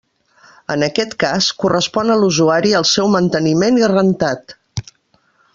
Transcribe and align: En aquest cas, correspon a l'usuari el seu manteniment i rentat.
En 0.75 0.85
aquest 0.87 1.13
cas, 1.23 1.49
correspon 1.65 2.13
a 2.13 2.17
l'usuari 2.23 2.75
el 2.81 2.89
seu 2.95 3.13
manteniment 3.19 3.81
i 3.85 3.87
rentat. 3.97 4.61